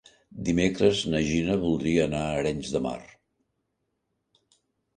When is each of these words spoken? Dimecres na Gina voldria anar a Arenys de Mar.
Dimecres 0.45 1.01
na 1.15 1.21
Gina 1.27 1.57
voldria 1.67 2.07
anar 2.11 2.23
a 2.29 2.33
Arenys 2.41 2.73
de 2.77 2.83
Mar. 2.89 2.97